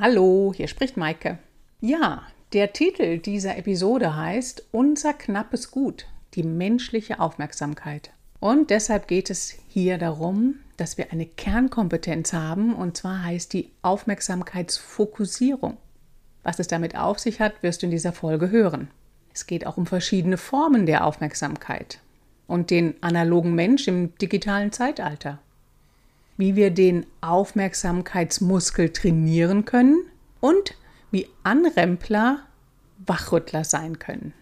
[0.00, 1.38] Hallo, hier spricht Maike.
[1.80, 8.12] Ja, der Titel dieser Episode heißt Unser knappes Gut, die menschliche Aufmerksamkeit.
[8.38, 13.72] Und deshalb geht es hier darum, dass wir eine Kernkompetenz haben, und zwar heißt die
[13.82, 15.78] Aufmerksamkeitsfokussierung.
[16.44, 18.92] Was es damit auf sich hat, wirst du in dieser Folge hören.
[19.34, 21.98] Es geht auch um verschiedene Formen der Aufmerksamkeit
[22.46, 25.40] und den analogen Mensch im digitalen Zeitalter
[26.38, 29.98] wie wir den Aufmerksamkeitsmuskel trainieren können
[30.40, 30.74] und
[31.10, 32.38] wie Anrempler
[33.04, 34.32] Wachrüttler sein können.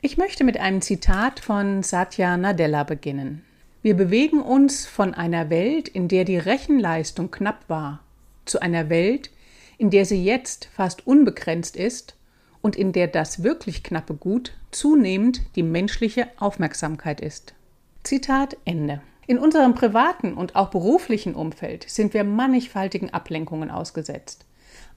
[0.00, 3.44] Ich möchte mit einem Zitat von Satya Nadella beginnen.
[3.82, 8.00] Wir bewegen uns von einer Welt, in der die Rechenleistung knapp war,
[8.44, 9.30] zu einer Welt,
[9.78, 12.16] in der sie jetzt fast unbegrenzt ist
[12.62, 17.54] und in der das wirklich knappe Gut zunehmend die menschliche Aufmerksamkeit ist.
[18.02, 19.00] Zitat Ende.
[19.28, 24.44] In unserem privaten und auch beruflichen Umfeld sind wir mannigfaltigen Ablenkungen ausgesetzt.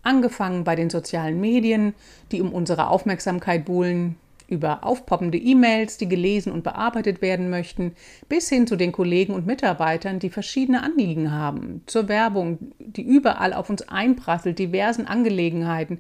[0.04, 1.96] Angefangen bei den sozialen Medien,
[2.32, 4.18] die um unsere Aufmerksamkeit buhlen,
[4.48, 7.94] über aufpoppende E-Mails, die gelesen und bearbeitet werden möchten,
[8.28, 13.54] bis hin zu den Kollegen und Mitarbeitern, die verschiedene Anliegen haben, zur Werbung, die überall
[13.54, 16.00] auf uns einprasselt, diversen Angelegenheiten,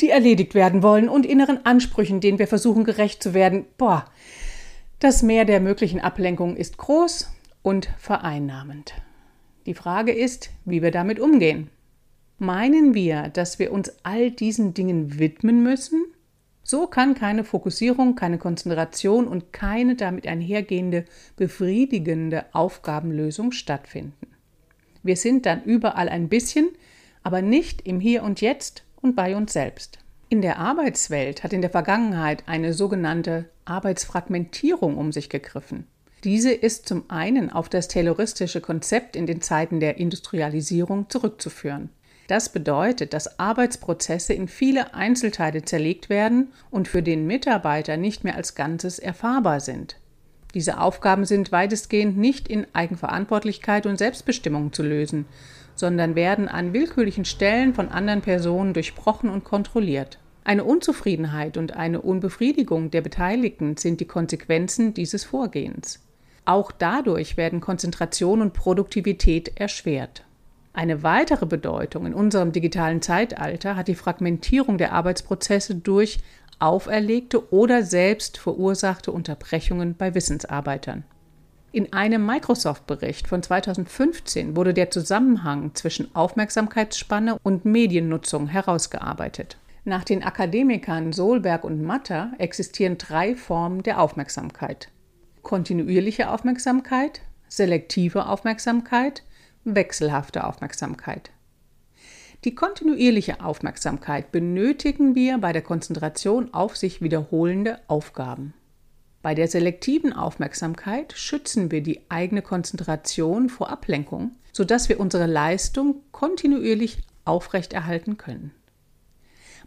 [0.00, 3.66] die erledigt werden wollen und inneren Ansprüchen, denen wir versuchen gerecht zu werden.
[3.76, 4.06] Boah,
[5.00, 7.28] das Meer der möglichen Ablenkungen ist groß
[7.62, 8.94] und vereinnahmend.
[9.66, 11.70] Die Frage ist, wie wir damit umgehen.
[12.38, 16.04] Meinen wir, dass wir uns all diesen Dingen widmen müssen?
[16.64, 21.04] So kann keine Fokussierung, keine Konzentration und keine damit einhergehende
[21.36, 24.26] befriedigende Aufgabenlösung stattfinden.
[25.02, 26.68] Wir sind dann überall ein bisschen,
[27.22, 29.98] aber nicht im Hier und Jetzt und bei uns selbst.
[30.28, 35.86] In der Arbeitswelt hat in der Vergangenheit eine sogenannte Arbeitsfragmentierung um sich gegriffen.
[36.24, 41.90] Diese ist zum einen auf das tayloristische Konzept in den Zeiten der Industrialisierung zurückzuführen.
[42.28, 48.36] Das bedeutet, dass Arbeitsprozesse in viele Einzelteile zerlegt werden und für den Mitarbeiter nicht mehr
[48.36, 49.96] als Ganzes erfahrbar sind.
[50.54, 55.26] Diese Aufgaben sind weitestgehend nicht in Eigenverantwortlichkeit und Selbstbestimmung zu lösen,
[55.74, 60.18] sondern werden an willkürlichen Stellen von anderen Personen durchbrochen und kontrolliert.
[60.44, 66.00] Eine Unzufriedenheit und eine Unbefriedigung der Beteiligten sind die Konsequenzen dieses Vorgehens.
[66.44, 70.24] Auch dadurch werden Konzentration und Produktivität erschwert.
[70.72, 76.18] Eine weitere Bedeutung in unserem digitalen Zeitalter hat die Fragmentierung der Arbeitsprozesse durch
[76.58, 81.04] auferlegte oder selbst verursachte Unterbrechungen bei Wissensarbeitern.
[81.72, 89.56] In einem Microsoft-Bericht von 2015 wurde der Zusammenhang zwischen Aufmerksamkeitsspanne und Mediennutzung herausgearbeitet.
[89.84, 94.88] Nach den Akademikern Solberg und Matter existieren drei Formen der Aufmerksamkeit
[95.42, 99.22] kontinuierliche Aufmerksamkeit, selektive Aufmerksamkeit,
[99.64, 101.30] wechselhafte Aufmerksamkeit.
[102.44, 108.54] Die kontinuierliche Aufmerksamkeit benötigen wir bei der Konzentration auf sich wiederholende Aufgaben.
[109.22, 116.02] Bei der selektiven Aufmerksamkeit schützen wir die eigene Konzentration vor Ablenkung, sodass wir unsere Leistung
[116.10, 118.50] kontinuierlich aufrechterhalten können.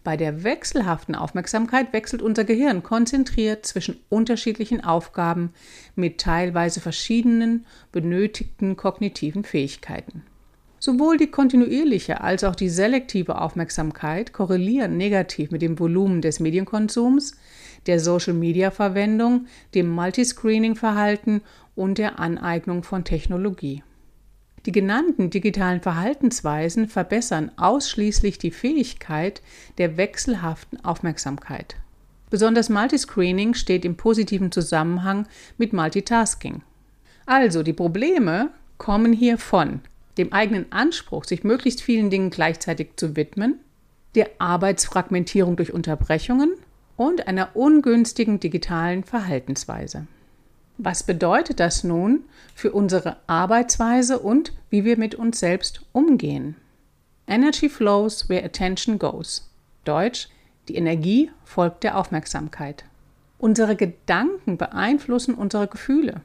[0.05, 5.51] Bei der wechselhaften Aufmerksamkeit wechselt unser Gehirn konzentriert zwischen unterschiedlichen Aufgaben
[5.95, 10.21] mit teilweise verschiedenen benötigten kognitiven Fähigkeiten.
[10.77, 17.35] Sowohl die kontinuierliche als auch die selektive Aufmerksamkeit korrelieren negativ mit dem Volumen des Medienkonsums,
[17.87, 21.41] der Social-Media-Verwendung, dem Multiscreening-Verhalten
[21.73, 23.81] und der Aneignung von Technologie.
[24.65, 29.43] Die genannten digitalen Verhaltensweisen verbessern ausschließlich die Fähigkeit
[29.77, 31.75] der wechselhaften Aufmerksamkeit.
[32.31, 35.27] Besonders Multiscreening steht im positiven Zusammenhang
[35.59, 36.63] mit Multitasking.
[37.27, 39.81] Also die Probleme kommen hier von
[40.17, 43.59] dem eigenen Anspruch, sich möglichst vielen Dingen gleichzeitig zu widmen,
[44.15, 46.53] der Arbeitsfragmentierung durch Unterbrechungen
[46.97, 50.07] und einer ungünstigen digitalen Verhaltensweise.
[50.77, 56.55] Was bedeutet das nun für unsere Arbeitsweise und wie wir mit uns selbst umgehen?
[57.27, 59.49] Energy flows where attention goes.
[59.85, 60.27] Deutsch,
[60.67, 62.83] die Energie folgt der Aufmerksamkeit.
[63.37, 66.21] Unsere Gedanken beeinflussen unsere Gefühle.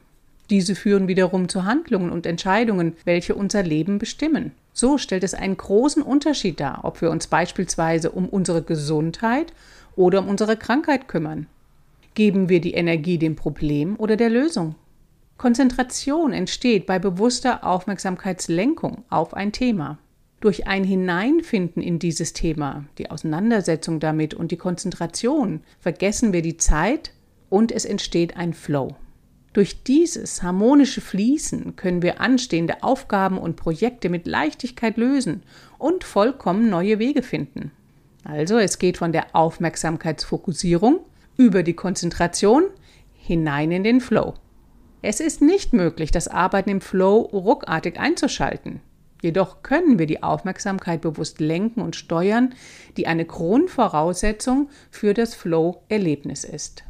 [0.49, 4.51] Diese führen wiederum zu Handlungen und Entscheidungen, welche unser Leben bestimmen.
[4.73, 9.53] So stellt es einen großen Unterschied dar, ob wir uns beispielsweise um unsere Gesundheit
[9.95, 11.47] oder um unsere Krankheit kümmern.
[12.13, 14.75] Geben wir die Energie dem Problem oder der Lösung?
[15.37, 19.97] Konzentration entsteht bei bewusster Aufmerksamkeitslenkung auf ein Thema.
[20.41, 26.57] Durch ein Hineinfinden in dieses Thema, die Auseinandersetzung damit und die Konzentration vergessen wir die
[26.57, 27.13] Zeit
[27.49, 28.95] und es entsteht ein Flow.
[29.53, 35.43] Durch dieses harmonische Fließen können wir anstehende Aufgaben und Projekte mit Leichtigkeit lösen
[35.77, 37.71] und vollkommen neue Wege finden.
[38.23, 40.99] Also es geht von der Aufmerksamkeitsfokussierung
[41.37, 42.65] über die Konzentration
[43.13, 44.33] hinein in den Flow.
[45.01, 48.81] Es ist nicht möglich, das Arbeiten im Flow ruckartig einzuschalten.
[49.21, 52.53] Jedoch können wir die Aufmerksamkeit bewusst lenken und steuern,
[52.97, 56.83] die eine Grundvoraussetzung für das Flow-Erlebnis ist.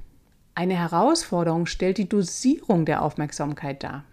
[0.55, 4.05] Eine Herausforderung stellt die Dosierung der Aufmerksamkeit dar.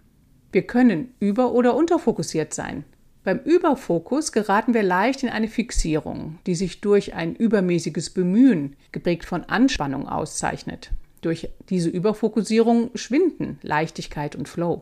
[0.52, 2.84] Wir können über- oder unterfokussiert sein.
[3.28, 9.26] Beim Überfokus geraten wir leicht in eine Fixierung, die sich durch ein übermäßiges Bemühen, geprägt
[9.26, 10.92] von Anspannung, auszeichnet.
[11.20, 14.80] Durch diese Überfokussierung schwinden Leichtigkeit und Flow.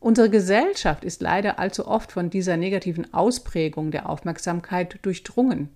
[0.00, 5.68] Unsere Gesellschaft ist leider allzu oft von dieser negativen Ausprägung der Aufmerksamkeit durchdrungen.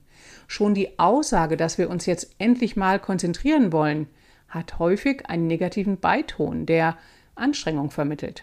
[0.49, 4.09] Schon die Aussage, dass wir uns jetzt endlich mal konzentrieren wollen,
[4.49, 6.99] hat häufig einen negativen Beiton, der
[7.37, 8.43] Anstrengung vermittelt.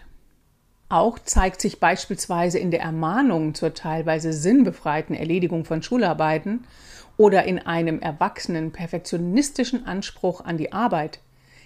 [0.94, 6.68] Auch zeigt sich beispielsweise in der Ermahnung zur teilweise sinnbefreiten Erledigung von Schularbeiten
[7.16, 11.18] oder in einem erwachsenen perfektionistischen Anspruch an die Arbeit,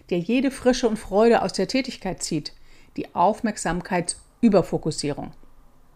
[0.09, 2.55] der jede Frische und Freude aus der Tätigkeit zieht,
[2.97, 5.33] die Aufmerksamkeitsüberfokussierung.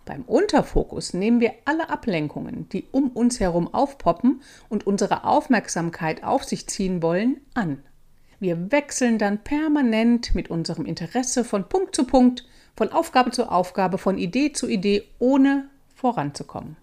[0.04, 6.44] Beim Unterfokus nehmen wir alle Ablenkungen, die um uns herum aufpoppen und unsere Aufmerksamkeit auf
[6.44, 7.82] sich ziehen wollen, an.
[8.40, 12.44] Wir wechseln dann permanent mit unserem Interesse von Punkt zu Punkt,
[12.76, 16.76] von Aufgabe zu Aufgabe, von Idee zu Idee, ohne voranzukommen.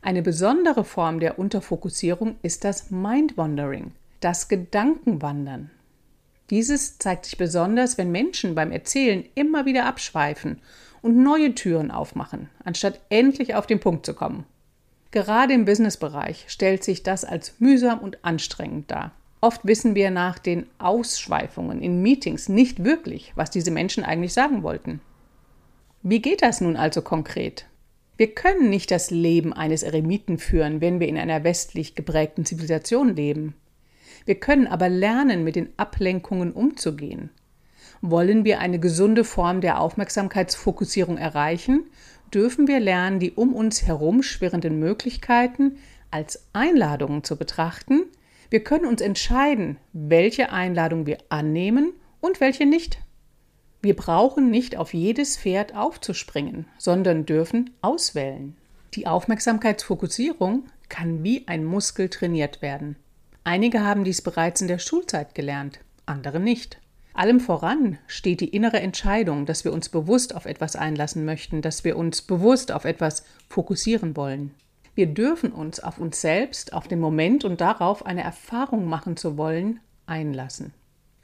[0.00, 5.70] Eine besondere Form der Unterfokussierung ist das Mind-Wandering, das Gedankenwandern.
[6.50, 10.60] Dieses zeigt sich besonders, wenn Menschen beim Erzählen immer wieder abschweifen
[11.02, 14.44] und neue Türen aufmachen, anstatt endlich auf den Punkt zu kommen.
[15.10, 19.12] Gerade im Businessbereich stellt sich das als mühsam und anstrengend dar.
[19.40, 24.62] Oft wissen wir nach den Ausschweifungen in Meetings nicht wirklich, was diese Menschen eigentlich sagen
[24.62, 25.00] wollten.
[26.02, 27.66] Wie geht das nun also konkret?
[28.16, 33.14] Wir können nicht das Leben eines Eremiten führen, wenn wir in einer westlich geprägten Zivilisation
[33.14, 33.54] leben.
[34.24, 37.30] Wir können aber lernen, mit den Ablenkungen umzugehen.
[38.00, 41.84] Wollen wir eine gesunde Form der Aufmerksamkeitsfokussierung erreichen,
[42.32, 45.78] dürfen wir lernen, die um uns herum schwirrenden Möglichkeiten
[46.10, 48.04] als Einladungen zu betrachten.
[48.50, 52.98] Wir können uns entscheiden, welche Einladung wir annehmen und welche nicht.
[53.80, 58.56] Wir brauchen nicht auf jedes Pferd aufzuspringen, sondern dürfen auswählen.
[58.94, 62.96] Die Aufmerksamkeitsfokussierung kann wie ein Muskel trainiert werden.
[63.44, 66.80] Einige haben dies bereits in der Schulzeit gelernt, andere nicht.
[67.14, 71.84] Allem voran steht die innere Entscheidung, dass wir uns bewusst auf etwas einlassen möchten, dass
[71.84, 74.54] wir uns bewusst auf etwas fokussieren wollen.
[74.94, 79.36] Wir dürfen uns auf uns selbst, auf den Moment und darauf eine Erfahrung machen zu
[79.36, 80.74] wollen, einlassen.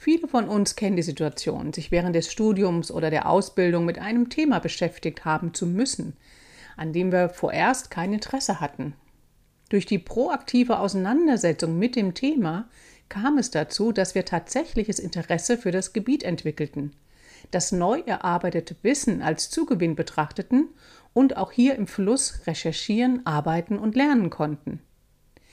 [0.05, 4.29] Viele von uns kennen die Situation, sich während des Studiums oder der Ausbildung mit einem
[4.29, 6.17] Thema beschäftigt haben zu müssen,
[6.77, 8.95] an dem wir vorerst kein Interesse hatten
[9.75, 12.69] durch die proaktive Auseinandersetzung mit dem Thema
[13.09, 16.93] kam es dazu, dass wir tatsächliches Interesse für das Gebiet entwickelten,
[17.51, 20.69] das neu erarbeitete Wissen als Zugewinn betrachteten
[21.13, 24.81] und auch hier im Fluss recherchieren, arbeiten und lernen konnten.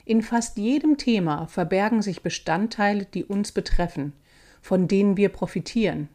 [0.04, 4.12] In fast jedem Thema verbergen sich Bestandteile, die uns betreffen,
[4.62, 6.08] von denen wir profitieren.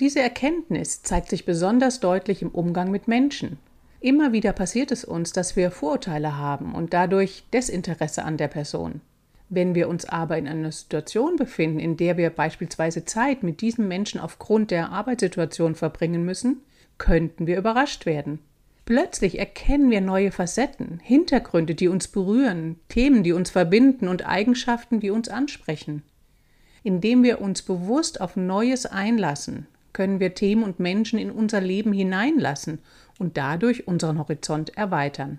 [0.00, 3.58] Diese Erkenntnis zeigt sich besonders deutlich im Umgang mit Menschen.
[4.00, 9.00] Immer wieder passiert es uns, dass wir Vorurteile haben und dadurch Desinteresse an der Person.
[9.48, 13.86] Wenn wir uns aber in einer Situation befinden, in der wir beispielsweise Zeit mit diesem
[13.86, 16.62] Menschen aufgrund der Arbeitssituation verbringen müssen,
[16.96, 18.38] könnten wir überrascht werden.
[18.86, 25.00] Plötzlich erkennen wir neue Facetten, Hintergründe, die uns berühren, Themen, die uns verbinden und Eigenschaften,
[25.00, 26.02] die uns ansprechen.
[26.82, 31.92] Indem wir uns bewusst auf Neues einlassen, können wir Themen und Menschen in unser Leben
[31.92, 32.80] hineinlassen
[33.18, 35.38] und dadurch unseren Horizont erweitern.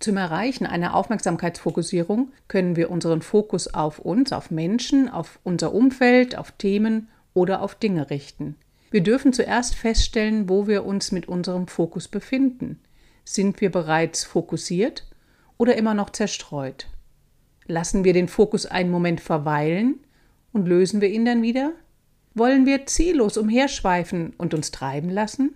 [0.00, 6.36] Zum Erreichen einer Aufmerksamkeitsfokussierung können wir unseren Fokus auf uns, auf Menschen, auf unser Umfeld,
[6.36, 8.56] auf Themen oder auf Dinge richten.
[8.90, 12.80] Wir dürfen zuerst feststellen, wo wir uns mit unserem Fokus befinden.
[13.24, 15.06] Sind wir bereits fokussiert
[15.56, 16.88] oder immer noch zerstreut?
[17.66, 20.00] Lassen wir den Fokus einen Moment verweilen
[20.52, 21.72] und lösen wir ihn dann wieder?
[22.34, 25.54] Wollen wir ziellos umherschweifen und uns treiben lassen?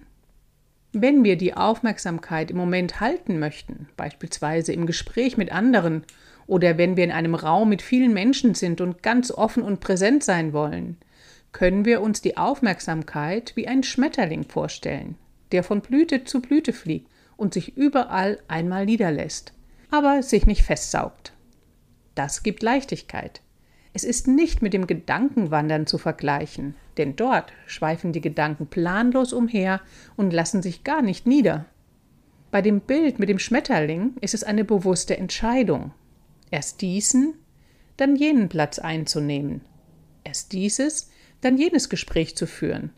[0.93, 6.05] Wenn wir die Aufmerksamkeit im Moment halten möchten, beispielsweise im Gespräch mit anderen
[6.47, 10.25] oder wenn wir in einem Raum mit vielen Menschen sind und ganz offen und präsent
[10.25, 10.97] sein wollen,
[11.53, 15.17] können wir uns die Aufmerksamkeit wie ein Schmetterling vorstellen,
[15.53, 19.53] der von Blüte zu Blüte fliegt und sich überall einmal niederlässt,
[19.91, 21.33] aber sich nicht festsaugt.
[22.15, 23.41] Das gibt Leichtigkeit.
[23.97, 29.81] Es ist nicht mit dem Gedankenwandern zu vergleichen, denn dort schweifen die Gedanken planlos umher
[30.17, 31.65] und lassen sich gar nicht nieder.
[32.51, 35.93] Bei dem Bild mit dem Schmetterling ist es eine bewusste Entscheidung.
[36.51, 37.37] Erst diesen,
[37.97, 39.63] dann jenen Platz einzunehmen.
[40.25, 41.09] Erst dieses,
[41.41, 42.91] dann jenes Gespräch zu führen.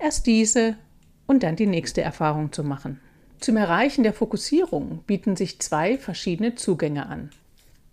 [0.00, 0.74] Erst diese
[1.28, 2.98] und dann die nächste Erfahrung zu machen.
[3.38, 7.30] Zum Erreichen der Fokussierung bieten sich zwei verschiedene Zugänge an.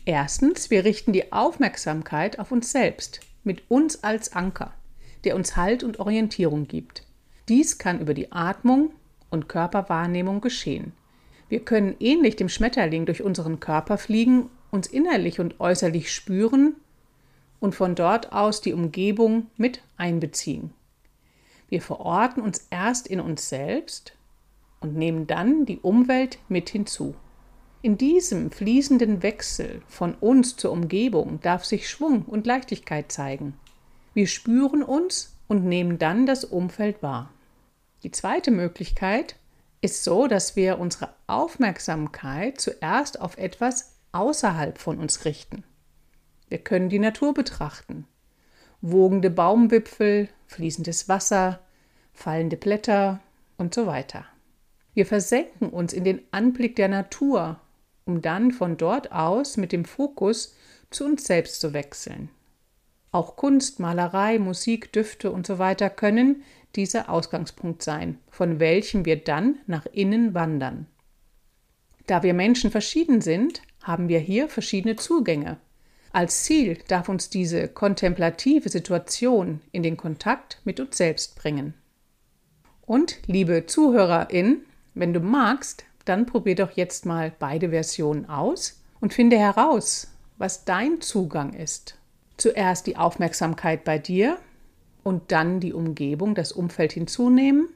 [0.07, 4.73] Erstens, wir richten die Aufmerksamkeit auf uns selbst, mit uns als Anker,
[5.25, 7.05] der uns Halt und Orientierung gibt.
[7.49, 8.91] Dies kann über die Atmung
[9.29, 10.93] und Körperwahrnehmung geschehen.
[11.49, 16.77] Wir können ähnlich dem Schmetterling durch unseren Körper fliegen, uns innerlich und äußerlich spüren
[17.59, 20.71] und von dort aus die Umgebung mit einbeziehen.
[21.67, 24.13] Wir verorten uns erst in uns selbst
[24.79, 27.13] und nehmen dann die Umwelt mit hinzu.
[27.83, 33.53] In diesem fließenden Wechsel von uns zur Umgebung darf sich Schwung und Leichtigkeit zeigen.
[34.15, 37.31] Wir spüren uns und nehmen dann das Umfeld wahr.
[38.01, 39.35] Die zweite Möglichkeit
[39.81, 45.63] ist so, dass wir unsere Aufmerksamkeit zuerst auf etwas außerhalb von uns richten.
[46.49, 48.07] Wir können die Natur betrachten.
[48.81, 51.59] Wogende Baumwipfel, fließendes Wasser,
[52.13, 53.19] fallende Blätter
[53.57, 54.25] und so weiter.
[54.95, 57.59] Wir versenken uns in den Anblick der Natur,
[58.07, 60.55] um dann von dort aus mit dem Fokus
[60.89, 62.29] zu uns selbst zu wechseln.
[63.11, 65.57] Auch Kunst, Malerei, Musik, Düfte und so
[65.95, 66.43] können
[66.75, 70.87] dieser Ausgangspunkt sein, von welchem wir dann nach innen wandern.
[72.05, 75.57] Da wir Menschen verschieden sind, haben wir hier verschiedene Zugänge.
[76.13, 81.73] Als Ziel darf uns diese kontemplative Situation in den Kontakt mit uns selbst bringen.
[82.85, 84.61] Und liebe Zuhörerin,
[84.93, 90.65] wenn du magst, dann probier doch jetzt mal beide Versionen aus und finde heraus, was
[90.65, 91.97] dein Zugang ist.
[92.37, 94.37] Zuerst die Aufmerksamkeit bei dir
[95.03, 97.69] und dann die Umgebung, das Umfeld hinzunehmen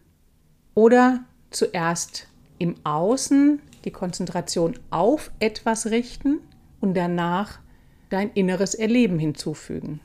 [0.75, 2.27] oder zuerst
[2.59, 6.39] im Außen die Konzentration auf etwas richten
[6.79, 7.59] und danach
[8.09, 9.99] dein inneres Erleben hinzufügen.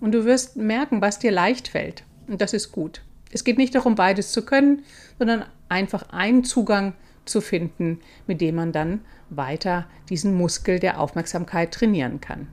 [0.00, 2.04] Und du wirst merken, was dir leicht fällt.
[2.26, 3.02] Und das ist gut.
[3.32, 4.82] Es geht nicht darum, beides zu können,
[5.18, 6.94] sondern einfach einen Zugang
[7.28, 12.48] zu finden, mit dem man dann weiter diesen Muskel der Aufmerksamkeit trainieren kann.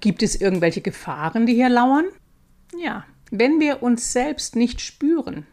[0.00, 2.06] Gibt es irgendwelche Gefahren, die hier lauern?
[2.78, 5.46] Ja, wenn wir uns selbst nicht spüren,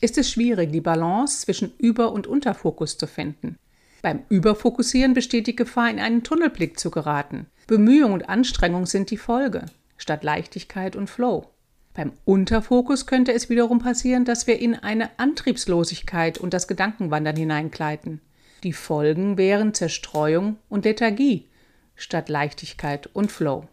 [0.00, 3.56] ist es schwierig, die Balance zwischen Über- und Unterfokus zu finden.
[4.02, 7.46] Beim Überfokussieren besteht die Gefahr, in einen Tunnelblick zu geraten.
[7.66, 9.64] Bemühung und Anstrengung sind die Folge,
[9.96, 11.53] statt Leichtigkeit und Flow.
[11.94, 18.20] Beim Unterfokus könnte es wiederum passieren, dass wir in eine Antriebslosigkeit und das Gedankenwandern hineingleiten.
[18.64, 21.46] Die Folgen wären Zerstreuung und Lethargie
[21.94, 23.68] statt Leichtigkeit und Flow.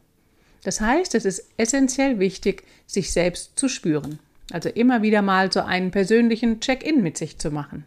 [0.63, 4.19] Das heißt, es ist essentiell wichtig, sich selbst zu spüren.
[4.51, 7.85] Also immer wieder mal so einen persönlichen Check-in mit sich zu machen,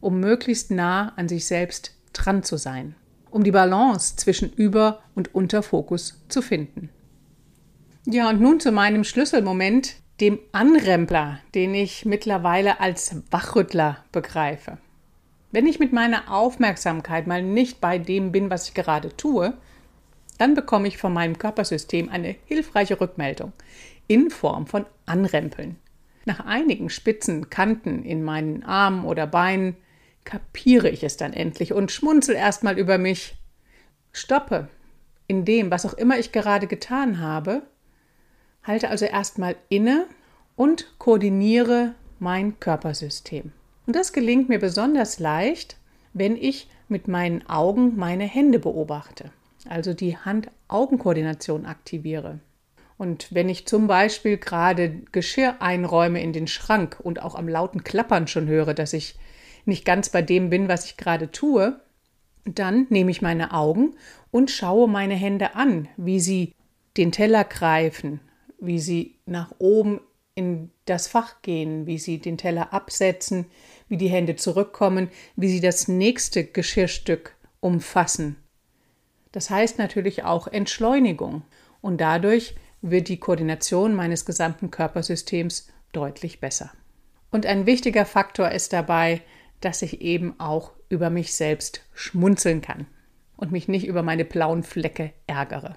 [0.00, 2.94] um möglichst nah an sich selbst dran zu sein,
[3.30, 6.88] um die Balance zwischen Über- und Unterfokus zu finden.
[8.06, 14.78] Ja, und nun zu meinem Schlüsselmoment, dem Anrempler, den ich mittlerweile als Wachrüttler begreife.
[15.52, 19.52] Wenn ich mit meiner Aufmerksamkeit mal nicht bei dem bin, was ich gerade tue,
[20.38, 23.52] dann bekomme ich von meinem Körpersystem eine hilfreiche Rückmeldung
[24.06, 25.76] in Form von Anrempeln.
[26.24, 29.76] Nach einigen spitzen Kanten in meinen Armen oder Beinen
[30.24, 33.34] kapiere ich es dann endlich und schmunzel erstmal über mich,
[34.12, 34.68] stoppe
[35.26, 37.62] in dem, was auch immer ich gerade getan habe
[38.62, 40.06] Halte also erstmal inne
[40.56, 43.52] und koordiniere mein Körpersystem.
[43.86, 45.76] Und das gelingt mir besonders leicht,
[46.12, 49.30] wenn ich mit meinen Augen meine Hände beobachte,
[49.68, 52.40] also die Hand-Augen-Koordination aktiviere.
[52.98, 57.82] Und wenn ich zum Beispiel gerade Geschirr einräume in den Schrank und auch am lauten
[57.82, 59.14] Klappern schon höre, dass ich
[59.64, 61.80] nicht ganz bei dem bin, was ich gerade tue,
[62.44, 63.94] dann nehme ich meine Augen
[64.30, 66.54] und schaue meine Hände an, wie sie
[66.96, 68.20] den Teller greifen,
[68.60, 70.00] wie sie nach oben
[70.34, 73.46] in das Fach gehen, wie sie den Teller absetzen,
[73.88, 78.36] wie die Hände zurückkommen, wie sie das nächste Geschirrstück umfassen.
[79.32, 81.42] Das heißt natürlich auch Entschleunigung
[81.80, 86.72] und dadurch wird die Koordination meines gesamten Körpersystems deutlich besser.
[87.30, 89.20] Und ein wichtiger Faktor ist dabei,
[89.60, 92.86] dass ich eben auch über mich selbst schmunzeln kann
[93.36, 95.76] und mich nicht über meine blauen Flecke ärgere.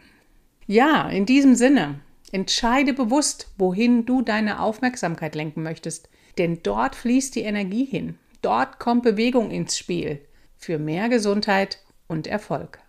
[0.66, 2.00] Ja, in diesem Sinne,
[2.32, 8.18] Entscheide bewusst, wohin du deine Aufmerksamkeit lenken möchtest, denn dort fließt die Energie hin.
[8.42, 10.20] Dort kommt Bewegung ins Spiel
[10.58, 12.80] für mehr Gesundheit und Erfolg.